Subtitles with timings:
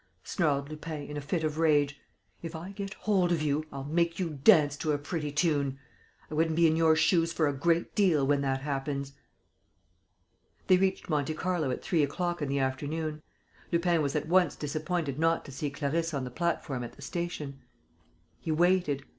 [0.23, 1.99] snarled Lupin, in a fit of rage.
[2.41, 5.77] "If I get hold of you, I'll make you dance to a pretty tune!
[6.31, 9.13] I wouldn't be in your shoes for a great deal, when that happens."
[10.65, 13.21] They reached Monte Carlo at three o'clock in the afternoon.
[13.71, 17.61] Lupin was at once disappointed not to see Clarisse on the platform at the station.
[18.39, 19.03] He waited.